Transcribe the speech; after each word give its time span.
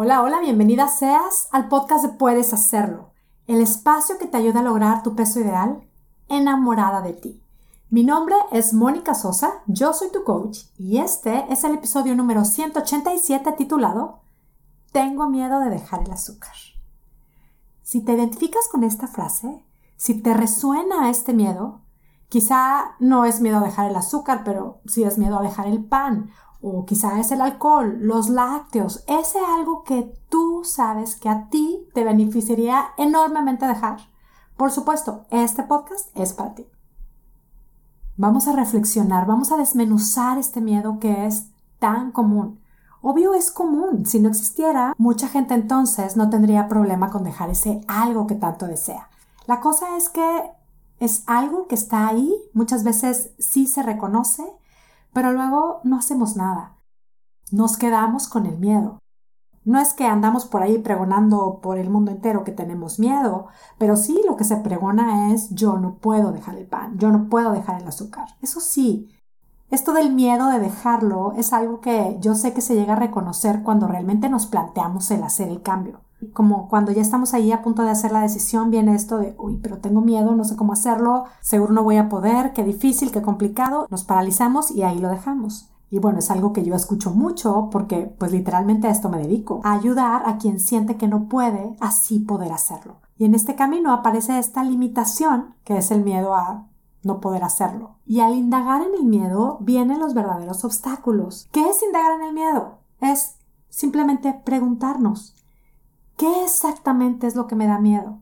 Hola, 0.00 0.22
hola, 0.22 0.38
bienvenida 0.38 0.86
seas 0.86 1.48
al 1.50 1.66
podcast 1.66 2.04
de 2.04 2.10
Puedes 2.10 2.52
Hacerlo, 2.52 3.10
el 3.48 3.60
espacio 3.60 4.16
que 4.16 4.28
te 4.28 4.36
ayuda 4.36 4.60
a 4.60 4.62
lograr 4.62 5.02
tu 5.02 5.16
peso 5.16 5.40
ideal 5.40 5.88
enamorada 6.28 7.00
de 7.02 7.14
ti. 7.14 7.42
Mi 7.90 8.04
nombre 8.04 8.36
es 8.52 8.72
Mónica 8.74 9.14
Sosa, 9.14 9.54
yo 9.66 9.92
soy 9.92 10.12
tu 10.12 10.22
coach 10.22 10.60
y 10.76 10.98
este 10.98 11.52
es 11.52 11.64
el 11.64 11.74
episodio 11.74 12.14
número 12.14 12.44
187 12.44 13.50
titulado 13.58 14.20
Tengo 14.92 15.28
miedo 15.28 15.58
de 15.58 15.70
dejar 15.70 16.02
el 16.02 16.12
azúcar. 16.12 16.54
Si 17.82 18.00
te 18.00 18.12
identificas 18.12 18.68
con 18.70 18.84
esta 18.84 19.08
frase, 19.08 19.66
si 19.96 20.22
te 20.22 20.32
resuena 20.32 21.10
este 21.10 21.32
miedo, 21.32 21.80
quizá 22.28 22.94
no 23.00 23.24
es 23.24 23.40
miedo 23.40 23.56
a 23.56 23.64
dejar 23.64 23.90
el 23.90 23.96
azúcar, 23.96 24.42
pero 24.44 24.80
sí 24.86 25.02
es 25.02 25.18
miedo 25.18 25.40
a 25.40 25.42
dejar 25.42 25.66
el 25.66 25.84
pan 25.84 26.30
o 26.60 26.84
quizá 26.84 27.20
es 27.20 27.30
el 27.30 27.40
alcohol, 27.40 27.98
los 28.00 28.28
lácteos, 28.28 29.04
ese 29.06 29.38
algo 29.38 29.84
que 29.84 30.12
tú 30.28 30.62
sabes 30.64 31.16
que 31.16 31.28
a 31.28 31.48
ti 31.48 31.86
te 31.94 32.04
beneficiaría 32.04 32.88
enormemente 32.96 33.66
dejar. 33.66 34.00
Por 34.56 34.72
supuesto, 34.72 35.26
este 35.30 35.62
podcast 35.62 36.10
es 36.16 36.32
para 36.32 36.54
ti. 36.54 36.66
Vamos 38.16 38.48
a 38.48 38.52
reflexionar, 38.52 39.26
vamos 39.26 39.52
a 39.52 39.56
desmenuzar 39.56 40.38
este 40.38 40.60
miedo 40.60 40.98
que 40.98 41.26
es 41.26 41.50
tan 41.78 42.10
común. 42.10 42.60
Obvio 43.00 43.34
es 43.34 43.52
común, 43.52 44.06
si 44.06 44.18
no 44.18 44.28
existiera, 44.28 44.94
mucha 44.98 45.28
gente 45.28 45.54
entonces 45.54 46.16
no 46.16 46.28
tendría 46.28 46.66
problema 46.66 47.10
con 47.10 47.22
dejar 47.22 47.50
ese 47.50 47.80
algo 47.86 48.26
que 48.26 48.34
tanto 48.34 48.66
desea. 48.66 49.08
La 49.46 49.60
cosa 49.60 49.96
es 49.96 50.08
que 50.08 50.50
es 50.98 51.22
algo 51.26 51.68
que 51.68 51.76
está 51.76 52.08
ahí, 52.08 52.34
muchas 52.52 52.82
veces 52.82 53.30
sí 53.38 53.68
se 53.68 53.84
reconoce, 53.84 54.44
pero 55.12 55.32
luego 55.32 55.80
no 55.84 55.96
hacemos 55.96 56.36
nada. 56.36 56.76
Nos 57.50 57.76
quedamos 57.76 58.28
con 58.28 58.46
el 58.46 58.58
miedo. 58.58 58.98
No 59.64 59.78
es 59.78 59.92
que 59.92 60.06
andamos 60.06 60.46
por 60.46 60.62
ahí 60.62 60.78
pregonando 60.78 61.60
por 61.60 61.78
el 61.78 61.90
mundo 61.90 62.10
entero 62.10 62.42
que 62.42 62.52
tenemos 62.52 62.98
miedo, 62.98 63.48
pero 63.76 63.96
sí 63.96 64.20
lo 64.26 64.36
que 64.36 64.44
se 64.44 64.56
pregona 64.56 65.32
es 65.34 65.50
yo 65.50 65.78
no 65.78 65.96
puedo 65.96 66.32
dejar 66.32 66.56
el 66.56 66.66
pan, 66.66 66.98
yo 66.98 67.10
no 67.10 67.28
puedo 67.28 67.52
dejar 67.52 67.82
el 67.82 67.88
azúcar. 67.88 68.28
Eso 68.40 68.60
sí, 68.60 69.10
esto 69.70 69.92
del 69.92 70.14
miedo 70.14 70.48
de 70.48 70.60
dejarlo 70.60 71.34
es 71.36 71.52
algo 71.52 71.82
que 71.82 72.16
yo 72.20 72.34
sé 72.34 72.54
que 72.54 72.62
se 72.62 72.74
llega 72.74 72.94
a 72.94 72.96
reconocer 72.96 73.62
cuando 73.62 73.86
realmente 73.86 74.30
nos 74.30 74.46
planteamos 74.46 75.10
el 75.10 75.22
hacer 75.22 75.48
el 75.48 75.60
cambio. 75.60 76.00
Como 76.32 76.68
cuando 76.68 76.92
ya 76.92 77.02
estamos 77.02 77.34
ahí 77.34 77.52
a 77.52 77.62
punto 77.62 77.82
de 77.82 77.90
hacer 77.90 78.12
la 78.12 78.22
decisión, 78.22 78.70
viene 78.70 78.94
esto 78.94 79.18
de, 79.18 79.34
uy, 79.38 79.58
pero 79.62 79.78
tengo 79.78 80.00
miedo, 80.00 80.34
no 80.34 80.44
sé 80.44 80.56
cómo 80.56 80.72
hacerlo, 80.72 81.24
seguro 81.40 81.72
no 81.72 81.84
voy 81.84 81.96
a 81.96 82.08
poder, 82.08 82.52
qué 82.52 82.64
difícil, 82.64 83.12
qué 83.12 83.22
complicado, 83.22 83.86
nos 83.90 84.04
paralizamos 84.04 84.70
y 84.70 84.82
ahí 84.82 84.98
lo 84.98 85.08
dejamos. 85.08 85.70
Y 85.90 86.00
bueno, 86.00 86.18
es 86.18 86.30
algo 86.30 86.52
que 86.52 86.64
yo 86.64 86.74
escucho 86.74 87.12
mucho 87.12 87.68
porque 87.70 88.12
pues 88.18 88.32
literalmente 88.32 88.88
a 88.88 88.90
esto 88.90 89.08
me 89.08 89.18
dedico, 89.18 89.60
a 89.64 89.72
ayudar 89.72 90.22
a 90.26 90.36
quien 90.36 90.60
siente 90.60 90.96
que 90.96 91.08
no 91.08 91.28
puede 91.28 91.76
así 91.80 92.18
poder 92.18 92.52
hacerlo. 92.52 92.96
Y 93.16 93.24
en 93.24 93.34
este 93.34 93.54
camino 93.54 93.92
aparece 93.92 94.38
esta 94.38 94.62
limitación 94.62 95.54
que 95.64 95.78
es 95.78 95.90
el 95.90 96.04
miedo 96.04 96.34
a 96.34 96.66
no 97.02 97.20
poder 97.20 97.42
hacerlo. 97.42 97.96
Y 98.04 98.20
al 98.20 98.34
indagar 98.34 98.82
en 98.82 98.94
el 98.94 99.04
miedo 99.04 99.58
vienen 99.60 100.00
los 100.00 100.14
verdaderos 100.14 100.64
obstáculos. 100.64 101.48
¿Qué 101.52 101.68
es 101.68 101.82
indagar 101.82 102.20
en 102.20 102.26
el 102.26 102.34
miedo? 102.34 102.78
Es 103.00 103.36
simplemente 103.68 104.34
preguntarnos, 104.44 105.34
¿qué 106.18 106.44
exactamente 106.44 107.26
es 107.26 107.36
lo 107.36 107.46
que 107.46 107.54
me 107.54 107.66
da 107.66 107.78
miedo? 107.78 108.18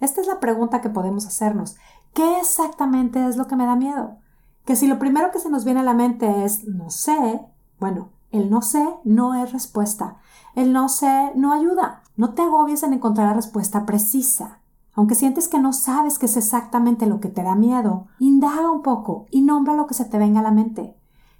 Esta 0.00 0.20
es 0.20 0.26
la 0.26 0.40
pregunta 0.40 0.82
que 0.82 0.90
podemos 0.90 1.24
hacernos. 1.24 1.76
¿Qué 2.12 2.40
exactamente 2.40 3.26
es 3.26 3.36
lo 3.36 3.46
que 3.46 3.56
me 3.56 3.64
da 3.64 3.76
miedo? 3.76 4.18
Que 4.66 4.76
si 4.76 4.86
lo 4.86 4.98
primero 4.98 5.30
que 5.30 5.38
se 5.38 5.48
nos 5.48 5.64
viene 5.64 5.80
a 5.80 5.84
la 5.84 5.94
mente 5.94 6.44
es 6.44 6.66
no 6.66 6.90
sé, 6.90 7.40
bueno, 7.80 8.10
el 8.32 8.50
no 8.50 8.60
sé 8.60 8.86
no 9.04 9.34
es 9.34 9.52
respuesta. 9.52 10.16
El 10.54 10.72
no 10.72 10.88
sé 10.88 11.32
no 11.36 11.52
ayuda. 11.52 12.02
No 12.16 12.34
te 12.34 12.42
agobies 12.42 12.82
en 12.82 12.92
encontrar 12.92 13.28
la 13.28 13.34
respuesta 13.34 13.86
precisa. 13.86 14.58
Aunque 14.94 15.14
sientes 15.14 15.46
que 15.46 15.60
no 15.60 15.72
sabes 15.72 16.18
qué 16.18 16.26
es 16.26 16.36
exactamente 16.36 17.06
lo 17.06 17.20
que 17.20 17.28
te 17.28 17.44
da 17.44 17.54
miedo, 17.54 18.08
indaga 18.18 18.70
un 18.70 18.82
poco 18.82 19.26
y 19.30 19.42
nombra 19.42 19.74
lo 19.74 19.86
que 19.86 19.94
se 19.94 20.04
te 20.04 20.18
venga 20.18 20.40
a 20.40 20.42
la 20.42 20.50
mente. 20.50 20.96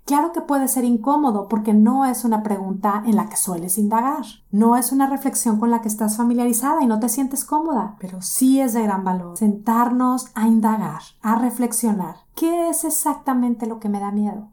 Claro 0.08 0.32
que 0.32 0.40
puede 0.40 0.68
ser 0.68 0.84
incómodo 0.84 1.48
porque 1.48 1.74
no 1.74 2.06
es 2.06 2.24
una 2.24 2.42
pregunta 2.42 3.02
en 3.04 3.14
la 3.14 3.28
que 3.28 3.36
sueles 3.36 3.76
indagar, 3.76 4.24
no 4.50 4.74
es 4.78 4.90
una 4.90 5.06
reflexión 5.06 5.60
con 5.60 5.70
la 5.70 5.82
que 5.82 5.88
estás 5.88 6.16
familiarizada 6.16 6.82
y 6.82 6.86
no 6.86 6.98
te 6.98 7.10
sientes 7.10 7.44
cómoda, 7.44 7.96
pero 8.00 8.22
sí 8.22 8.58
es 8.58 8.72
de 8.72 8.84
gran 8.84 9.04
valor 9.04 9.36
sentarnos 9.36 10.30
a 10.34 10.46
indagar, 10.46 11.02
a 11.20 11.34
reflexionar. 11.34 12.16
¿Qué 12.34 12.70
es 12.70 12.84
exactamente 12.84 13.66
lo 13.66 13.80
que 13.80 13.90
me 13.90 14.00
da 14.00 14.10
miedo? 14.10 14.48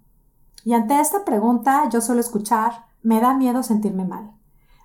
Y 0.65 0.73
ante 0.73 0.99
esta 0.99 1.23
pregunta 1.23 1.87
yo 1.87 2.01
suelo 2.01 2.19
escuchar, 2.19 2.87
me 3.01 3.21
da 3.21 3.33
miedo 3.33 3.63
sentirme 3.63 4.03
mal, 4.03 4.33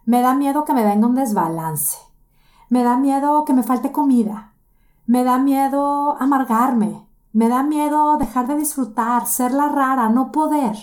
me 0.05 0.21
da 0.21 0.35
miedo 0.35 0.65
que 0.65 0.73
me 0.73 0.85
venga 0.85 1.09
un 1.09 1.17
desbalance, 1.17 1.99
me 2.69 2.85
da 2.85 2.97
miedo 2.97 3.45
que 3.45 3.55
me 3.55 3.65
falte 3.65 3.91
comida. 3.91 4.53
Me 5.07 5.25
da 5.25 5.39
miedo 5.39 6.17
amargarme. 6.21 7.10
Me 7.33 7.49
da 7.49 7.63
miedo 7.63 8.17
dejar 8.17 8.47
de 8.49 8.57
disfrutar, 8.57 9.27
ser 9.27 9.53
la 9.53 9.69
rara, 9.69 10.09
no 10.09 10.33
poder. 10.33 10.77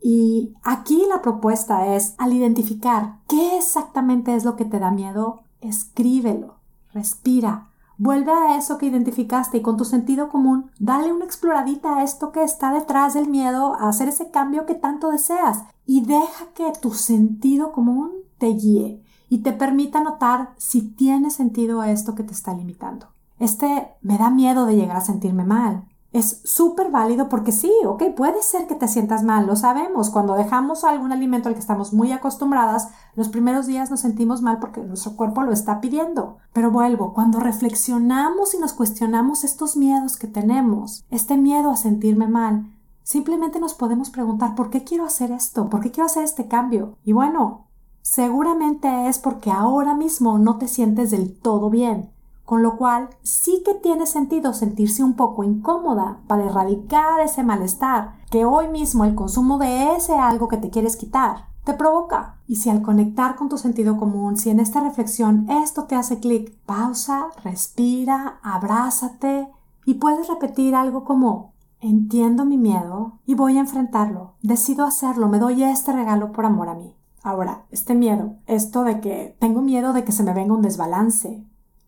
Y 0.00 0.54
aquí 0.62 1.02
la 1.08 1.22
propuesta 1.22 1.94
es, 1.94 2.14
al 2.18 2.32
identificar 2.32 3.20
qué 3.26 3.56
exactamente 3.56 4.34
es 4.34 4.44
lo 4.44 4.54
que 4.54 4.64
te 4.64 4.78
da 4.78 4.90
miedo, 4.90 5.40
escríbelo, 5.60 6.56
respira, 6.92 7.70
vuelve 7.96 8.32
a 8.32 8.56
eso 8.56 8.78
que 8.78 8.86
identificaste 8.86 9.58
y 9.58 9.62
con 9.62 9.76
tu 9.76 9.84
sentido 9.84 10.28
común, 10.28 10.70
dale 10.78 11.12
una 11.12 11.24
exploradita 11.24 11.96
a 11.96 12.02
esto 12.02 12.32
que 12.32 12.42
está 12.42 12.72
detrás 12.72 13.14
del 13.14 13.28
miedo 13.28 13.74
a 13.74 13.88
hacer 13.88 14.08
ese 14.08 14.30
cambio 14.30 14.66
que 14.66 14.74
tanto 14.74 15.10
deseas 15.10 15.64
y 15.86 16.04
deja 16.04 16.46
que 16.54 16.70
tu 16.80 16.92
sentido 16.92 17.72
común 17.72 18.10
te 18.38 18.48
guíe 18.48 19.02
y 19.28 19.38
te 19.38 19.52
permita 19.52 20.02
notar 20.02 20.54
si 20.58 20.82
tiene 20.82 21.30
sentido 21.30 21.82
esto 21.82 22.14
que 22.14 22.24
te 22.24 22.32
está 22.32 22.52
limitando. 22.52 23.13
Este 23.38 23.88
me 24.00 24.18
da 24.18 24.30
miedo 24.30 24.66
de 24.66 24.76
llegar 24.76 24.96
a 24.96 25.00
sentirme 25.00 25.44
mal. 25.44 25.84
Es 26.14 26.42
súper 26.44 26.92
válido 26.92 27.28
porque 27.28 27.50
sí, 27.50 27.72
ok, 27.84 28.14
puede 28.16 28.40
ser 28.40 28.68
que 28.68 28.76
te 28.76 28.86
sientas 28.86 29.24
mal, 29.24 29.48
lo 29.48 29.56
sabemos. 29.56 30.10
Cuando 30.10 30.34
dejamos 30.34 30.84
algún 30.84 31.10
alimento 31.10 31.48
al 31.48 31.56
que 31.56 31.60
estamos 31.60 31.92
muy 31.92 32.12
acostumbradas, 32.12 32.88
los 33.16 33.28
primeros 33.28 33.66
días 33.66 33.90
nos 33.90 33.98
sentimos 33.98 34.40
mal 34.40 34.60
porque 34.60 34.80
nuestro 34.80 35.16
cuerpo 35.16 35.42
lo 35.42 35.50
está 35.50 35.80
pidiendo. 35.80 36.36
Pero 36.52 36.70
vuelvo, 36.70 37.14
cuando 37.14 37.40
reflexionamos 37.40 38.54
y 38.54 38.58
nos 38.58 38.74
cuestionamos 38.74 39.42
estos 39.42 39.76
miedos 39.76 40.16
que 40.16 40.28
tenemos, 40.28 41.04
este 41.10 41.36
miedo 41.36 41.72
a 41.72 41.76
sentirme 41.76 42.28
mal, 42.28 42.70
simplemente 43.02 43.58
nos 43.58 43.74
podemos 43.74 44.10
preguntar, 44.10 44.54
¿por 44.54 44.70
qué 44.70 44.84
quiero 44.84 45.04
hacer 45.06 45.32
esto? 45.32 45.68
¿Por 45.68 45.80
qué 45.80 45.90
quiero 45.90 46.06
hacer 46.06 46.22
este 46.22 46.46
cambio? 46.46 46.96
Y 47.02 47.12
bueno, 47.12 47.66
seguramente 48.02 49.08
es 49.08 49.18
porque 49.18 49.50
ahora 49.50 49.94
mismo 49.94 50.38
no 50.38 50.58
te 50.58 50.68
sientes 50.68 51.10
del 51.10 51.36
todo 51.36 51.70
bien, 51.70 52.13
con 52.44 52.62
lo 52.62 52.76
cual 52.76 53.08
sí 53.22 53.62
que 53.64 53.74
tiene 53.74 54.06
sentido 54.06 54.52
sentirse 54.52 55.02
un 55.02 55.14
poco 55.14 55.44
incómoda 55.44 56.18
para 56.26 56.44
erradicar 56.44 57.20
ese 57.20 57.42
malestar 57.42 58.16
que 58.30 58.44
hoy 58.44 58.68
mismo 58.68 59.04
el 59.04 59.14
consumo 59.14 59.58
de 59.58 59.96
ese 59.96 60.14
algo 60.14 60.48
que 60.48 60.58
te 60.58 60.70
quieres 60.70 60.96
quitar 60.96 61.46
te 61.64 61.72
provoca. 61.72 62.36
Y 62.46 62.56
si 62.56 62.70
al 62.70 62.82
conectar 62.82 63.36
con 63.36 63.48
tu 63.48 63.58
sentido 63.58 63.96
común, 63.96 64.36
si 64.36 64.50
en 64.50 64.60
esta 64.60 64.80
reflexión 64.80 65.48
esto 65.48 65.84
te 65.84 65.94
hace 65.94 66.20
clic, 66.20 66.54
pausa, 66.66 67.28
respira, 67.42 68.38
abrázate 68.42 69.48
y 69.86 69.94
puedes 69.94 70.28
repetir 70.28 70.74
algo 70.74 71.04
como 71.04 71.52
entiendo 71.80 72.44
mi 72.44 72.56
miedo 72.56 73.18
y 73.26 73.34
voy 73.34 73.58
a 73.58 73.60
enfrentarlo, 73.60 74.34
decido 74.42 74.86
hacerlo, 74.86 75.28
me 75.28 75.38
doy 75.38 75.64
este 75.64 75.92
regalo 75.92 76.32
por 76.32 76.46
amor 76.46 76.68
a 76.68 76.74
mí. 76.74 76.94
Ahora, 77.22 77.64
este 77.70 77.94
miedo, 77.94 78.36
esto 78.46 78.84
de 78.84 79.00
que 79.00 79.36
tengo 79.38 79.62
miedo 79.62 79.92
de 79.92 80.04
que 80.04 80.12
se 80.12 80.22
me 80.22 80.34
venga 80.34 80.54
un 80.54 80.62
desbalance. 80.62 81.44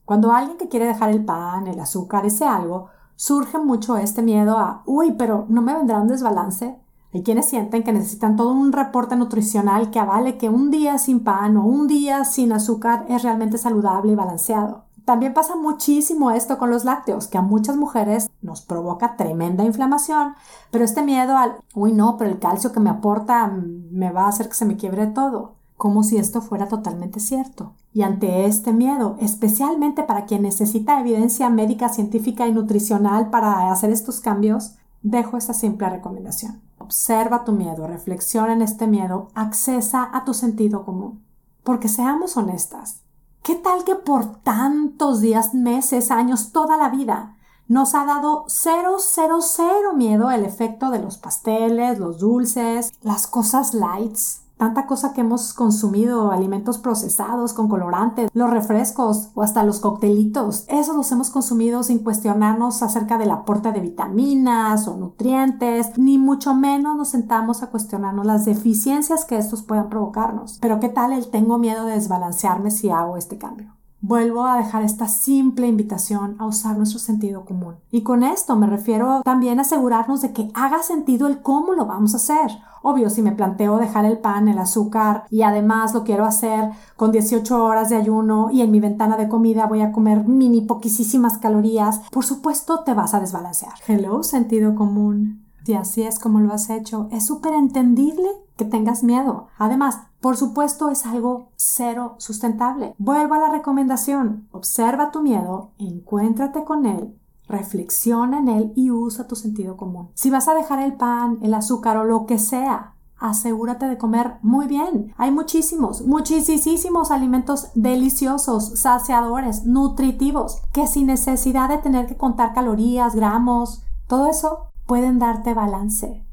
Cuando 0.06 0.30
alguien 0.30 0.56
que 0.56 0.68
quiere 0.68 0.86
dejar 0.86 1.10
el 1.10 1.24
pan, 1.24 1.66
el 1.66 1.80
azúcar, 1.80 2.24
ese 2.24 2.44
algo, 2.44 2.86
surge 3.16 3.58
mucho 3.58 3.96
este 3.96 4.22
miedo 4.22 4.56
a, 4.56 4.84
uy, 4.86 5.12
pero 5.18 5.46
¿no 5.48 5.62
me 5.62 5.74
vendrá 5.74 6.00
un 6.00 6.06
desbalance? 6.06 6.78
Hay 7.12 7.24
quienes 7.24 7.48
sienten 7.48 7.82
que 7.82 7.92
necesitan 7.92 8.36
todo 8.36 8.52
un 8.52 8.72
reporte 8.72 9.16
nutricional 9.16 9.90
que 9.90 9.98
avale 9.98 10.38
que 10.38 10.48
un 10.48 10.70
día 10.70 10.98
sin 10.98 11.24
pan 11.24 11.56
o 11.56 11.64
un 11.64 11.88
día 11.88 12.24
sin 12.24 12.52
azúcar 12.52 13.04
es 13.08 13.24
realmente 13.24 13.58
saludable 13.58 14.12
y 14.12 14.14
balanceado. 14.14 14.84
También 15.04 15.34
pasa 15.34 15.56
muchísimo 15.56 16.30
esto 16.30 16.56
con 16.56 16.70
los 16.70 16.84
lácteos, 16.84 17.26
que 17.26 17.38
a 17.38 17.42
muchas 17.42 17.76
mujeres 17.76 18.30
nos 18.42 18.62
provoca 18.62 19.16
tremenda 19.16 19.64
inflamación, 19.64 20.34
pero 20.70 20.84
este 20.84 21.02
miedo 21.02 21.36
al, 21.36 21.56
uy 21.74 21.92
no, 21.92 22.16
pero 22.16 22.30
el 22.30 22.38
calcio 22.38 22.70
que 22.70 22.78
me 22.80 22.91
aporta 22.91 23.48
me 23.48 24.12
va 24.12 24.26
a 24.26 24.28
hacer 24.28 24.48
que 24.48 24.54
se 24.54 24.66
me 24.66 24.76
quiebre 24.76 25.09
todo, 25.09 25.55
como 25.76 26.02
si 26.02 26.16
esto 26.16 26.40
fuera 26.40 26.68
totalmente 26.68 27.20
cierto. 27.20 27.72
Y 27.92 28.02
ante 28.02 28.46
este 28.46 28.72
miedo, 28.72 29.16
especialmente 29.20 30.02
para 30.02 30.24
quien 30.24 30.42
necesita 30.42 31.00
evidencia 31.00 31.50
médica, 31.50 31.88
científica 31.88 32.46
y 32.46 32.52
nutricional 32.52 33.30
para 33.30 33.70
hacer 33.70 33.90
estos 33.90 34.20
cambios, 34.20 34.76
dejo 35.02 35.36
esta 35.36 35.54
simple 35.54 35.88
recomendación. 35.88 36.60
Observa 36.78 37.44
tu 37.44 37.52
miedo, 37.52 37.86
reflexiona 37.86 38.52
en 38.52 38.62
este 38.62 38.86
miedo, 38.86 39.28
accesa 39.34 40.08
a 40.12 40.24
tu 40.24 40.34
sentido 40.34 40.84
común. 40.84 41.24
Porque 41.62 41.88
seamos 41.88 42.36
honestas, 42.36 43.02
¿Qué 43.46 43.54
tal 43.54 43.84
que 43.84 43.94
por 43.94 44.42
tantos 44.42 45.20
días, 45.20 45.54
meses, 45.54 46.10
años, 46.10 46.50
toda 46.50 46.76
la 46.76 46.88
vida 46.88 47.36
nos 47.68 47.94
ha 47.94 48.04
dado 48.04 48.44
cero, 48.48 48.96
cero, 48.98 49.38
cero 49.40 49.92
miedo 49.94 50.32
el 50.32 50.44
efecto 50.44 50.90
de 50.90 50.98
los 50.98 51.16
pasteles, 51.16 52.00
los 52.00 52.18
dulces, 52.18 52.92
las 53.02 53.28
cosas 53.28 53.72
lights? 53.72 54.42
Tanta 54.56 54.86
cosa 54.86 55.12
que 55.12 55.20
hemos 55.20 55.53
consumido, 55.53 56.32
alimentos 56.32 56.78
procesados 56.78 57.53
con 57.53 57.68
colorantes, 57.68 58.30
los 58.32 58.50
refrescos 58.50 59.30
o 59.34 59.42
hasta 59.42 59.62
los 59.62 59.80
coctelitos, 59.80 60.64
esos 60.68 60.97
los 60.97 61.10
hemos 61.12 61.30
consumido 61.30 61.82
sin 61.82 62.00
cuestionarnos 62.00 62.82
acerca 62.82 63.18
del 63.18 63.30
aporte 63.30 63.72
de 63.72 63.80
vitaminas 63.80 64.88
o 64.88 64.97
nutrientes, 64.97 65.97
ni 65.98 66.18
mucho 66.18 66.54
menos 66.54 66.97
nos 66.97 67.08
sentamos 67.08 67.62
a 67.62 67.68
cuestionarnos 67.68 68.26
las 68.26 68.44
deficiencias 68.44 69.24
que 69.24 69.38
estos 69.38 69.62
puedan 69.62 69.88
provocarnos. 69.88 70.59
Pero 70.60 70.80
¿qué 70.80 70.88
tal 70.88 71.12
el 71.12 71.30
tengo 71.30 71.59
miedo 71.59 71.84
de 71.84 71.94
desbalancearme 71.94 72.70
si 72.70 72.91
hago 72.91 73.16
este 73.16 73.38
cambio? 73.38 73.76
Vuelvo 74.08 74.47
a 74.47 74.58
dejar 74.58 74.84
esta 74.84 75.08
simple 75.08 75.66
invitación 75.66 76.36
a 76.38 76.47
usar 76.47 76.76
nuestro 76.76 77.00
sentido 77.00 77.44
común. 77.44 77.74
Y 77.91 78.03
con 78.03 78.22
esto 78.22 78.54
me 78.54 78.68
refiero 78.68 79.20
también 79.24 79.58
a 79.58 79.62
asegurarnos 79.62 80.22
de 80.22 80.32
que 80.32 80.48
haga 80.54 80.84
sentido 80.84 81.26
el 81.26 81.42
cómo 81.42 81.72
lo 81.72 81.86
vamos 81.86 82.14
a 82.14 82.18
hacer. 82.18 82.56
Obvio, 82.82 83.10
si 83.10 83.20
me 83.20 83.32
planteo 83.32 83.78
dejar 83.78 84.04
el 84.04 84.18
pan, 84.18 84.47
el 84.47 84.60
azúcar 84.60 85.24
y 85.28 85.42
además 85.42 85.92
lo 85.92 86.04
quiero 86.04 86.24
hacer 86.24 86.70
con 86.94 87.10
18 87.10 87.64
horas 87.64 87.88
de 87.88 87.97
ayuno 87.97 88.48
y 88.53 88.60
en 88.60 88.70
mi 88.70 88.78
ventana 88.78 89.16
de 89.16 89.28
comida 89.28 89.66
voy 89.66 89.80
a 89.80 89.91
comer 89.91 90.22
mini 90.22 90.60
poquísimas 90.60 91.38
calorías, 91.38 92.02
por 92.12 92.24
supuesto 92.24 92.84
te 92.84 92.94
vas 92.94 93.12
a 93.12 93.18
desbalancear. 93.18 93.74
Hello, 93.88 94.22
sentido 94.22 94.76
común. 94.76 95.44
Si 95.64 95.74
así 95.74 96.02
es 96.02 96.20
como 96.20 96.38
lo 96.38 96.54
has 96.54 96.70
hecho, 96.70 97.09
es 97.10 97.26
súper 97.26 97.54
entendible 97.54 98.28
que 98.56 98.64
tengas 98.64 99.02
miedo. 99.02 99.48
Además, 99.59 99.98
por 100.26 100.36
supuesto, 100.36 100.90
es 100.90 101.06
algo 101.06 101.52
cero 101.54 102.16
sustentable. 102.18 102.96
Vuelvo 102.98 103.34
a 103.34 103.38
la 103.38 103.48
recomendación. 103.48 104.48
Observa 104.50 105.12
tu 105.12 105.22
miedo, 105.22 105.70
encuéntrate 105.78 106.64
con 106.64 106.84
él, 106.84 107.16
reflexiona 107.46 108.40
en 108.40 108.48
él 108.48 108.72
y 108.74 108.90
usa 108.90 109.28
tu 109.28 109.36
sentido 109.36 109.76
común. 109.76 110.08
Si 110.14 110.28
vas 110.30 110.48
a 110.48 110.54
dejar 110.54 110.80
el 110.80 110.94
pan, 110.94 111.38
el 111.42 111.54
azúcar 111.54 111.96
o 111.96 112.02
lo 112.02 112.26
que 112.26 112.40
sea, 112.40 112.96
asegúrate 113.18 113.86
de 113.86 113.98
comer 113.98 114.38
muy 114.42 114.66
bien. 114.66 115.14
Hay 115.16 115.30
muchísimos, 115.30 116.04
muchísimos 116.04 117.12
alimentos 117.12 117.68
deliciosos, 117.76 118.80
saciadores, 118.80 119.64
nutritivos, 119.64 120.60
que 120.72 120.88
sin 120.88 121.06
necesidad 121.06 121.68
de 121.68 121.78
tener 121.78 122.08
que 122.08 122.16
contar 122.16 122.52
calorías, 122.52 123.14
gramos, 123.14 123.84
todo 124.08 124.26
eso 124.26 124.72
pueden 124.86 125.20
darte 125.20 125.54
balance. 125.54 126.25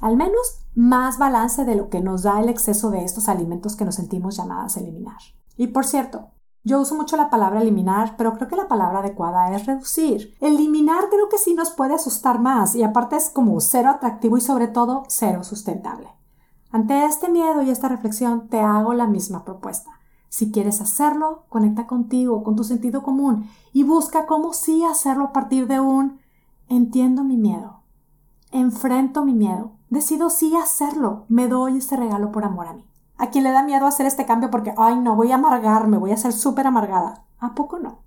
Al 0.00 0.16
menos 0.16 0.60
más 0.74 1.18
balance 1.18 1.64
de 1.64 1.74
lo 1.74 1.88
que 1.88 2.00
nos 2.00 2.22
da 2.22 2.40
el 2.40 2.48
exceso 2.48 2.90
de 2.90 3.04
estos 3.04 3.28
alimentos 3.28 3.74
que 3.74 3.84
nos 3.84 3.96
sentimos 3.96 4.36
llamadas 4.36 4.76
a 4.76 4.80
eliminar. 4.80 5.18
Y 5.56 5.68
por 5.68 5.84
cierto, 5.84 6.30
yo 6.62 6.80
uso 6.80 6.94
mucho 6.94 7.16
la 7.16 7.30
palabra 7.30 7.62
eliminar, 7.62 8.16
pero 8.16 8.34
creo 8.34 8.46
que 8.46 8.56
la 8.56 8.68
palabra 8.68 8.98
adecuada 8.98 9.54
es 9.54 9.66
reducir. 9.66 10.36
Eliminar 10.40 11.08
creo 11.10 11.28
que 11.28 11.38
sí 11.38 11.54
nos 11.54 11.70
puede 11.70 11.94
asustar 11.94 12.40
más 12.40 12.74
y 12.74 12.82
aparte 12.82 13.16
es 13.16 13.30
como 13.30 13.60
cero 13.60 13.90
atractivo 13.90 14.36
y 14.36 14.40
sobre 14.40 14.68
todo 14.68 15.04
cero 15.08 15.44
sustentable. 15.44 16.08
Ante 16.70 17.06
este 17.06 17.30
miedo 17.30 17.62
y 17.62 17.70
esta 17.70 17.88
reflexión 17.88 18.48
te 18.48 18.60
hago 18.60 18.92
la 18.92 19.06
misma 19.06 19.44
propuesta. 19.44 19.90
Si 20.28 20.52
quieres 20.52 20.80
hacerlo, 20.80 21.44
conecta 21.48 21.86
contigo, 21.86 22.44
con 22.44 22.54
tu 22.54 22.64
sentido 22.64 23.02
común 23.02 23.48
y 23.72 23.82
busca 23.82 24.26
cómo 24.26 24.52
sí 24.52 24.84
hacerlo 24.84 25.24
a 25.24 25.32
partir 25.32 25.66
de 25.66 25.80
un 25.80 26.20
entiendo 26.68 27.24
mi 27.24 27.38
miedo, 27.38 27.80
enfrento 28.52 29.24
mi 29.24 29.32
miedo, 29.32 29.77
decido 29.90 30.30
sí 30.30 30.56
hacerlo, 30.56 31.24
me 31.28 31.48
doy 31.48 31.78
este 31.78 31.96
regalo 31.96 32.32
por 32.32 32.44
amor 32.44 32.66
a 32.66 32.72
mí. 32.72 32.84
A 33.16 33.30
quien 33.30 33.44
le 33.44 33.50
da 33.50 33.62
miedo 33.62 33.86
hacer 33.86 34.06
este 34.06 34.26
cambio 34.26 34.50
porque, 34.50 34.74
ay, 34.76 34.96
no, 34.96 35.16
voy 35.16 35.32
a 35.32 35.36
amargarme, 35.36 35.98
voy 35.98 36.12
a 36.12 36.16
ser 36.16 36.32
súper 36.32 36.66
amargada. 36.66 37.24
¿A 37.40 37.54
poco 37.54 37.78
no? 37.78 37.98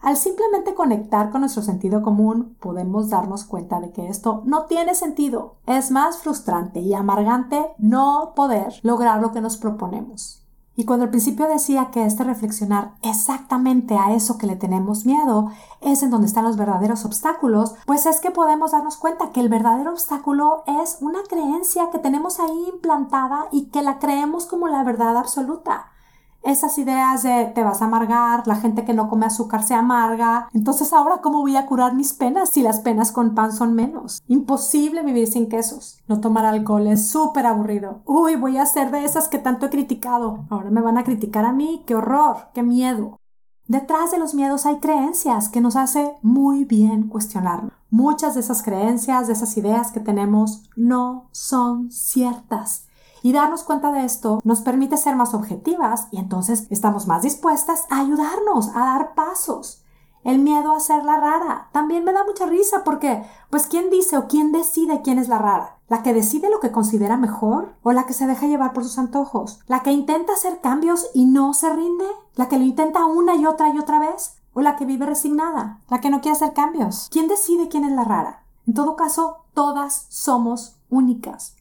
Al 0.00 0.16
simplemente 0.16 0.74
conectar 0.74 1.30
con 1.30 1.40
nuestro 1.40 1.62
sentido 1.62 2.02
común, 2.02 2.56
podemos 2.60 3.10
darnos 3.10 3.44
cuenta 3.44 3.80
de 3.80 3.90
que 3.92 4.08
esto 4.08 4.42
no 4.44 4.66
tiene 4.66 4.94
sentido. 4.94 5.56
Es 5.66 5.90
más 5.90 6.18
frustrante 6.18 6.80
y 6.80 6.94
amargante 6.94 7.74
no 7.78 8.32
poder 8.36 8.74
lograr 8.82 9.20
lo 9.20 9.32
que 9.32 9.40
nos 9.40 9.56
proponemos. 9.56 10.47
Y 10.78 10.84
cuando 10.84 11.06
al 11.06 11.10
principio 11.10 11.48
decía 11.48 11.90
que 11.90 12.06
este 12.06 12.22
reflexionar 12.22 12.92
exactamente 13.02 13.96
a 13.96 14.14
eso 14.14 14.38
que 14.38 14.46
le 14.46 14.54
tenemos 14.54 15.06
miedo 15.06 15.50
es 15.80 16.04
en 16.04 16.10
donde 16.10 16.28
están 16.28 16.44
los 16.44 16.56
verdaderos 16.56 17.04
obstáculos, 17.04 17.74
pues 17.84 18.06
es 18.06 18.20
que 18.20 18.30
podemos 18.30 18.70
darnos 18.70 18.96
cuenta 18.96 19.32
que 19.32 19.40
el 19.40 19.48
verdadero 19.48 19.90
obstáculo 19.90 20.62
es 20.82 20.98
una 21.00 21.18
creencia 21.28 21.90
que 21.90 21.98
tenemos 21.98 22.38
ahí 22.38 22.68
implantada 22.72 23.48
y 23.50 23.70
que 23.70 23.82
la 23.82 23.98
creemos 23.98 24.46
como 24.46 24.68
la 24.68 24.84
verdad 24.84 25.16
absoluta 25.16 25.87
esas 26.48 26.78
ideas 26.78 27.22
de 27.22 27.46
te 27.54 27.62
vas 27.62 27.82
a 27.82 27.84
amargar, 27.84 28.46
la 28.46 28.56
gente 28.56 28.84
que 28.84 28.94
no 28.94 29.08
come 29.08 29.26
azúcar 29.26 29.62
se 29.62 29.74
amarga. 29.74 30.48
Entonces 30.52 30.92
ahora 30.92 31.18
cómo 31.22 31.40
voy 31.40 31.56
a 31.56 31.66
curar 31.66 31.94
mis 31.94 32.12
penas 32.12 32.50
si 32.50 32.62
las 32.62 32.80
penas 32.80 33.12
con 33.12 33.34
pan 33.34 33.52
son 33.52 33.74
menos? 33.74 34.22
Imposible 34.26 35.02
vivir 35.02 35.28
sin 35.28 35.48
quesos. 35.48 36.02
No 36.08 36.20
tomar 36.20 36.44
alcohol 36.44 36.86
es 36.86 37.08
súper 37.08 37.46
aburrido. 37.46 38.00
Uy, 38.04 38.36
voy 38.36 38.56
a 38.58 38.66
ser 38.66 38.90
de 38.90 39.04
esas 39.04 39.28
que 39.28 39.38
tanto 39.38 39.66
he 39.66 39.70
criticado. 39.70 40.44
Ahora 40.50 40.70
me 40.70 40.80
van 40.80 40.98
a 40.98 41.04
criticar 41.04 41.44
a 41.44 41.52
mí. 41.52 41.82
¡Qué 41.86 41.94
horror! 41.94 42.48
¡Qué 42.54 42.62
miedo! 42.62 43.18
Detrás 43.66 44.10
de 44.10 44.18
los 44.18 44.34
miedos 44.34 44.64
hay 44.64 44.78
creencias 44.78 45.50
que 45.50 45.60
nos 45.60 45.76
hace 45.76 46.14
muy 46.22 46.64
bien 46.64 47.08
cuestionarnos. 47.08 47.72
Muchas 47.90 48.34
de 48.34 48.40
esas 48.40 48.62
creencias, 48.62 49.26
de 49.26 49.34
esas 49.34 49.56
ideas 49.58 49.92
que 49.92 50.00
tenemos, 50.00 50.62
no 50.74 51.28
son 51.32 51.90
ciertas. 51.90 52.87
Y 53.22 53.32
darnos 53.32 53.64
cuenta 53.64 53.92
de 53.92 54.04
esto 54.04 54.40
nos 54.44 54.60
permite 54.60 54.96
ser 54.96 55.16
más 55.16 55.34
objetivas 55.34 56.08
y 56.10 56.18
entonces 56.18 56.66
estamos 56.70 57.06
más 57.06 57.22
dispuestas 57.22 57.86
a 57.90 58.00
ayudarnos, 58.00 58.68
a 58.74 58.80
dar 58.80 59.14
pasos. 59.14 59.82
El 60.24 60.40
miedo 60.40 60.72
a 60.74 60.80
ser 60.80 61.04
la 61.04 61.16
rara 61.16 61.68
también 61.72 62.04
me 62.04 62.12
da 62.12 62.24
mucha 62.24 62.46
risa 62.46 62.82
porque, 62.84 63.24
pues, 63.50 63.66
¿quién 63.66 63.88
dice 63.88 64.18
o 64.18 64.26
quién 64.26 64.52
decide 64.52 65.00
quién 65.02 65.18
es 65.18 65.28
la 65.28 65.38
rara? 65.38 65.78
¿La 65.88 66.02
que 66.02 66.12
decide 66.12 66.50
lo 66.50 66.60
que 66.60 66.72
considera 66.72 67.16
mejor 67.16 67.74
o 67.82 67.92
la 67.92 68.04
que 68.04 68.12
se 68.12 68.26
deja 68.26 68.46
llevar 68.46 68.72
por 68.72 68.84
sus 68.84 68.98
antojos? 68.98 69.60
¿La 69.66 69.82
que 69.82 69.92
intenta 69.92 70.34
hacer 70.34 70.60
cambios 70.60 71.08
y 71.14 71.24
no 71.24 71.54
se 71.54 71.72
rinde? 71.72 72.04
¿La 72.34 72.48
que 72.48 72.58
lo 72.58 72.64
intenta 72.64 73.06
una 73.06 73.36
y 73.36 73.46
otra 73.46 73.70
y 73.70 73.78
otra 73.78 73.98
vez? 73.98 74.36
¿O 74.52 74.60
la 74.60 74.76
que 74.76 74.84
vive 74.84 75.06
resignada? 75.06 75.80
¿La 75.88 76.00
que 76.00 76.10
no 76.10 76.20
quiere 76.20 76.36
hacer 76.36 76.52
cambios? 76.52 77.08
¿Quién 77.10 77.28
decide 77.28 77.68
quién 77.68 77.84
es 77.84 77.92
la 77.92 78.04
rara? 78.04 78.42
En 78.66 78.74
todo 78.74 78.96
caso, 78.96 79.44
todas 79.54 80.06
somos 80.10 80.76
únicas 80.90 81.57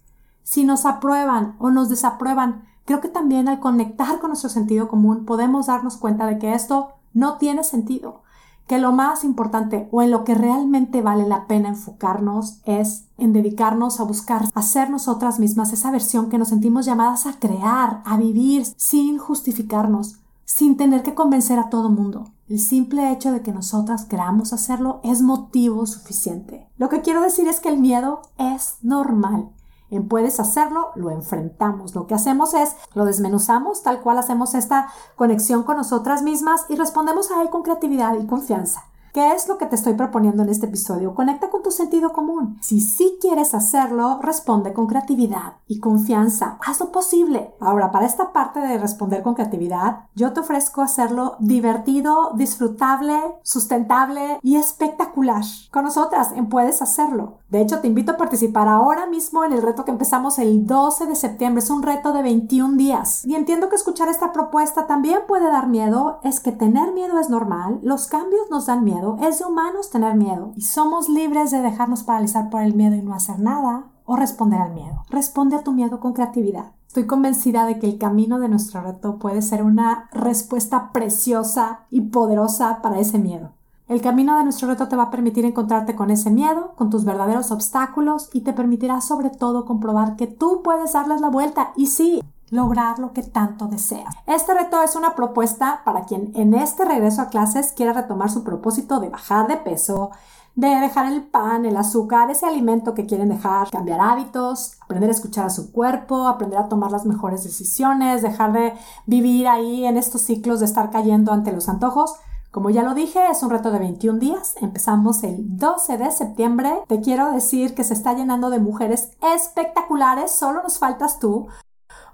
si 0.48 0.64
nos 0.64 0.86
aprueban 0.86 1.58
o 1.60 1.72
nos 1.72 1.90
desaprueban. 1.90 2.64
Creo 2.86 3.02
que 3.02 3.10
también 3.10 3.50
al 3.50 3.60
conectar 3.60 4.20
con 4.20 4.30
nuestro 4.30 4.50
sentido 4.50 4.88
común 4.88 5.26
podemos 5.26 5.68
darnos 5.68 5.98
cuenta 5.98 6.26
de 6.26 6.40
que 6.40 6.54
esto 6.54 6.94
no 7.14 7.36
tiene 7.36 7.66
sentido, 7.66 8.22
que 8.66 8.78
lo 8.78 8.94
más 8.94 9.26
importante 9.26 9.90
o 9.92 10.02
en 10.02 10.10
lo 10.10 10.24
que 10.24 10.36
realmente 10.36 11.02
vale 11.02 11.28
la 11.28 11.48
pena 11.48 11.68
enfocarnos 11.68 12.62
es 12.64 13.08
en 13.18 13.34
dedicarnos 13.34 14.00
a 14.00 14.06
buscar 14.06 14.44
hacer 14.54 14.90
nosotras 14.90 15.38
mismas 15.38 15.74
esa 15.74 15.92
versión 15.92 16.30
que 16.30 16.38
nos 16.38 16.48
sentimos 16.48 16.86
llamadas 16.86 17.26
a 17.26 17.34
crear, 17.34 18.02
a 18.06 18.16
vivir 18.16 18.66
sin 18.78 19.18
justificarnos, 19.18 20.20
sin 20.46 20.78
tener 20.78 21.04
que 21.04 21.14
convencer 21.14 21.60
a 21.60 21.70
todo 21.70 21.90
mundo. 21.90 22.30
El 22.48 22.62
simple 22.62 23.12
hecho 23.12 23.34
de 23.34 23.42
que 23.42 23.52
nosotras 23.52 24.06
queramos 24.06 24.54
hacerlo 24.54 25.02
es 25.04 25.22
motivo 25.22 25.86
suficiente. 25.86 26.70
Lo 26.78 26.88
que 26.88 27.02
quiero 27.02 27.22
decir 27.22 27.50
es 27.50 27.60
que 27.60 27.68
el 27.68 27.80
miedo 27.80 28.22
es 28.38 28.78
normal 28.82 29.50
en 29.90 30.08
puedes 30.08 30.40
hacerlo, 30.40 30.90
lo 30.96 31.12
enfrentamos. 31.12 31.96
Lo 31.96 32.08
que 32.08 32.16
hacemos 32.16 32.54
es, 32.54 32.76
lo 32.94 33.06
desmenuzamos, 33.06 33.84
tal 33.84 34.02
cual 34.02 34.18
hacemos 34.18 34.56
esta 34.56 34.90
conexión 35.16 35.64
con 35.64 35.78
nosotras 35.78 36.24
mismas 36.24 36.66
y 36.70 36.76
respondemos 36.76 37.32
a 37.32 37.42
él 37.42 37.50
con 37.50 37.64
creatividad 37.64 38.16
y 38.20 38.28
confianza. 38.28 38.84
¿Qué 39.18 39.32
es 39.32 39.48
lo 39.48 39.58
que 39.58 39.66
te 39.66 39.76
estoy 39.76 39.96
proponiendo 39.96 40.44
en 40.44 40.50
este 40.50 40.68
episodio? 40.68 41.16
Conecta 41.16 41.50
con 41.50 41.64
tu 41.64 41.72
sentido 41.72 42.14
común. 42.14 42.60
Si 42.62 42.80
sí 42.80 43.18
quieres 43.20 43.56
hacerlo, 43.56 44.20
responde 44.22 44.74
con 44.74 44.86
creatividad 44.86 45.54
y 45.66 45.80
confianza. 45.80 46.60
Haz 46.64 46.82
lo 46.82 46.92
posible. 46.92 47.56
Ahora, 47.60 47.92
para 47.92 48.06
esta 48.06 48.32
parte 48.32 48.60
de 48.60 48.78
responder 48.78 49.24
con 49.24 49.34
creatividad, 49.34 50.02
yo 50.14 50.34
te 50.34 50.42
ofrezco 50.42 50.84
hacerlo 50.84 51.36
divertido, 51.40 52.34
disfrutable, 52.36 53.20
sustentable 53.42 54.40
y 54.44 54.58
espectacular. 54.58 55.44
Con 55.72 55.86
nosotras 55.86 56.32
en 56.34 56.48
Puedes 56.48 56.84
Hacerlo. 56.84 57.40
De 57.50 57.62
hecho, 57.62 57.80
te 57.80 57.88
invito 57.88 58.12
a 58.12 58.18
participar 58.18 58.68
ahora 58.68 59.06
mismo 59.06 59.46
en 59.46 59.54
el 59.54 59.62
reto 59.62 59.86
que 59.86 59.92
empezamos 59.92 60.38
el 60.38 60.68
12 60.68 61.06
de 61.06 61.16
septiembre. 61.16 61.64
Es 61.64 61.70
un 61.70 61.82
reto 61.82 62.12
de 62.12 62.22
21 62.22 62.76
días. 62.76 63.24
Y 63.26 63.36
entiendo 63.36 63.70
que 63.70 63.76
escuchar 63.76 64.10
esta 64.10 64.34
propuesta 64.34 64.86
también 64.86 65.20
puede 65.28 65.46
dar 65.46 65.68
miedo. 65.68 66.20
Es 66.24 66.42
que 66.42 66.52
tener 66.52 66.94
miedo 66.94 67.20
es 67.20 67.30
normal. 67.30 67.80
Los 67.84 68.08
cambios 68.08 68.50
nos 68.52 68.66
dan 68.66 68.84
miedo. 68.84 69.18
Es 69.22 69.40
de 69.40 69.46
humanos 69.46 69.90
tener 69.90 70.16
miedo. 70.16 70.52
Y 70.56 70.62
somos 70.62 71.08
libres 71.08 71.52
de 71.52 71.62
dejarnos 71.62 72.04
paralizar 72.04 72.50
por 72.50 72.62
el 72.62 72.76
miedo 72.76 72.96
y 72.96 73.02
no 73.02 73.14
hacer 73.14 73.40
nada 73.40 73.86
o 74.04 74.18
responder 74.18 74.60
al 74.60 74.74
miedo. 74.74 75.04
Responde 75.10 75.56
a 75.56 75.64
tu 75.64 75.72
miedo 75.72 76.00
con 76.00 76.14
creatividad. 76.14 76.74
Estoy 76.88 77.06
convencida 77.06 77.66
de 77.66 77.80
que 77.80 77.88
el 77.88 77.98
camino 77.98 78.40
de 78.40 78.50
nuestro 78.50 78.82
reto 78.82 79.20
puede 79.20 79.42
ser 79.42 79.64
una 79.64 80.10
respuesta 80.12 80.92
preciosa 80.92 81.82
y 81.90 82.02
poderosa 82.02 82.82
para 82.82 83.00
ese 83.00 83.20
miedo. 83.20 83.52
El 83.88 84.02
camino 84.02 84.38
de 84.38 84.44
nuestro 84.44 84.68
reto 84.68 84.90
te 84.90 84.98
va 84.98 85.04
a 85.04 85.10
permitir 85.10 85.46
encontrarte 85.46 85.96
con 85.96 86.12
ese 86.12 86.30
miedo, 86.30 86.74
con 86.76 86.90
tus 86.90 87.06
verdaderos 87.06 87.52
obstáculos 87.52 88.30
y 88.34 88.42
te 88.42 88.52
permitirá 88.52 89.00
sobre 89.00 89.30
todo 89.30 89.64
comprobar 89.64 90.18
que 90.18 90.28
tú 90.28 90.62
puedes 90.62 90.92
darles 90.92 91.22
la 91.22 91.30
vuelta 91.30 91.72
y 91.78 91.88
sí, 91.88 92.22
lograr 92.50 93.00
lo 93.00 93.14
que 93.14 93.24
tanto 93.24 93.68
deseas. 93.68 94.14
Este 94.26 94.54
reto 94.54 94.84
es 94.84 94.98
una 94.98 95.16
propuesta 95.16 95.84
para 95.86 96.04
quien 96.04 96.34
en 96.36 96.54
este 96.54 96.84
regreso 96.84 97.22
a 97.22 97.30
clases 97.30 97.72
quiera 97.72 97.94
retomar 97.94 98.30
su 98.30 98.44
propósito 98.44 99.00
de 99.00 99.08
bajar 99.08 99.48
de 99.48 99.56
peso, 99.56 100.12
de 100.56 100.68
dejar 100.68 101.10
el 101.10 101.24
pan, 101.24 101.66
el 101.66 101.78
azúcar, 101.78 102.30
ese 102.30 102.46
alimento 102.46 102.94
que 102.94 103.06
quieren 103.06 103.30
dejar, 103.30 103.70
cambiar 103.70 104.02
hábitos, 104.02 104.74
aprender 104.82 105.10
a 105.10 105.14
escuchar 105.14 105.46
a 105.46 105.50
su 105.50 105.72
cuerpo, 105.72 106.28
aprender 106.28 106.60
a 106.60 106.68
tomar 106.68 106.92
las 106.92 107.06
mejores 107.06 107.46
decisiones, 107.46 108.22
dejar 108.22 108.52
de 108.52 108.74
vivir 109.06 109.48
ahí 109.48 109.86
en 109.86 109.96
estos 109.96 110.24
ciclos 110.24 110.60
de 110.60 110.66
estar 110.66 110.90
cayendo 110.90 111.32
ante 111.32 111.54
los 111.54 111.70
antojos. 111.70 112.16
Como 112.52 112.70
ya 112.70 112.84
lo 112.84 112.94
dije, 112.94 113.20
es 113.30 113.44
un 113.44 113.50
reto 113.50 113.72
de 113.72 113.80
21 113.80 114.20
días. 114.20 114.56
Empezamos 114.62 115.24
el 115.24 115.58
12 115.58 115.98
de 115.98 116.12
septiembre. 116.12 116.84
Te 116.88 117.02
quiero 117.02 117.32
decir 117.32 117.76
que 117.76 117.84
se 117.84 117.94
está 117.94 118.14
llenando 118.14 118.50
de 118.50 118.60
mujeres 118.60 119.12
espectaculares. 119.22 120.32
Solo 120.32 120.64
nos 120.64 120.80
faltas 120.80 121.20
tú. 121.20 121.48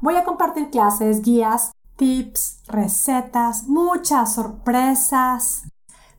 Voy 0.02 0.16
a 0.16 0.26
compartir 0.26 0.70
clases, 0.70 1.22
guías, 1.22 1.72
tips, 1.96 2.62
recetas, 2.68 3.68
muchas 3.68 4.34
sorpresas. 4.34 5.64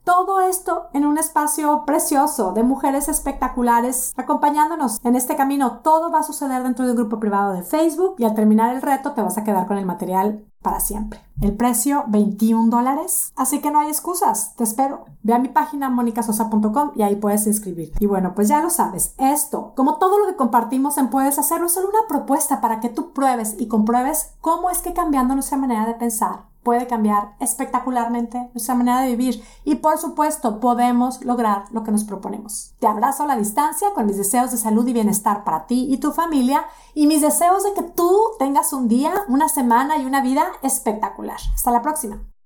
Todo 0.05 0.41
esto 0.41 0.89
en 0.93 1.07
un 1.07 1.17
espacio 1.17 1.85
precioso 1.87 2.53
de 2.53 2.63
mujeres 2.63 3.09
espectaculares 3.09 4.13
acompañándonos 4.17 5.03
en 5.03 5.17
este 5.17 5.35
camino. 5.35 5.81
Todo 5.83 6.11
va 6.11 6.21
a 6.21 6.25
suceder 6.25 6.63
dentro 6.63 6.87
del 6.87 6.95
grupo 6.95 7.19
privado 7.19 7.55
de 7.55 7.63
Facebook 7.63 8.17
y 8.19 8.25
al 8.25 8.35
terminar 8.35 8.75
el 8.75 8.83
reto 8.83 9.13
te 9.13 9.23
vas 9.23 9.39
a 9.39 9.45
quedar 9.45 9.67
con 9.67 9.79
el 9.79 9.87
material 9.87 10.45
para 10.65 10.81
siempre. 10.81 11.21
El 11.43 11.53
precio 11.53 12.05
21 12.09 12.71
dólares, 12.71 13.33
así 13.37 13.61
que 13.61 13.71
no 13.71 13.81
hay 13.81 13.89
excusas, 13.89 14.57
te 14.57 14.65
espero. 14.65 15.05
Ve 15.23 15.35
a 15.35 15.39
mi 15.39 15.49
página 15.49 15.91
monicasosa.com 15.91 16.93
y 16.97 17.03
ahí 17.03 17.17
puedes 17.17 17.47
inscribir. 17.47 17.93
Y 18.01 18.07
bueno, 18.07 18.35
pues 18.35 18.49
ya 18.49 18.63
lo 18.63 18.71
sabes, 18.71 19.15
esto, 19.19 19.75
como 19.77 19.99
todo 19.99 20.19
lo 20.19 20.27
que 20.27 20.37
compartimos 20.37 20.97
en 20.97 21.11
Puedes 21.11 21.39
Hacerlo, 21.39 21.67
es 21.67 21.75
solo 21.75 21.91
una 21.91 22.09
propuesta 22.09 22.63
para 22.63 22.81
que 22.81 22.89
tú 22.89 23.13
pruebes 23.13 23.57
y 23.59 23.69
compruebes 23.69 24.33
cómo 24.41 24.71
es 24.71 24.79
que 24.79 24.95
cambiando 24.95 25.35
nuestra 25.35 25.59
manera 25.59 25.87
de 25.87 25.95
pensar 25.95 26.54
puede 26.65 26.87
cambiar 26.87 27.35
espectacularmente 27.39 28.51
nuestra 28.53 28.75
manera 28.75 29.03
de 29.03 29.15
vivir 29.15 29.45
y 29.65 29.77
por 29.77 29.99
supuesto 29.99 30.59
podemos 30.59 31.25
lograr 31.25 31.67
lo 31.71 31.85
que 31.85 31.93
nos 31.93 32.05
proponemos. 32.05 32.75
Te 32.81 32.87
abrazo 32.87 33.23
a 33.23 33.27
la 33.27 33.37
distancia 33.37 33.93
con 33.95 34.07
mis 34.07 34.17
deseos 34.17 34.51
de 34.51 34.57
salud 34.57 34.87
y 34.89 34.93
bienestar 34.93 35.45
para 35.45 35.67
ti 35.67 35.87
y 35.89 35.99
tu 35.99 36.13
familia 36.13 36.65
y 36.95 37.07
mis 37.07 37.21
deseos 37.21 37.63
de 37.63 37.75
que 37.75 37.83
tú 37.83 38.19
tengas 38.39 38.73
un 38.73 38.89
día, 38.89 39.13
una 39.29 39.49
semana 39.49 39.99
y 39.99 40.07
una 40.07 40.23
vida 40.23 40.45
espectacular. 40.63 41.39
Hasta 41.55 41.71
la 41.71 41.83
próxima. 41.83 42.34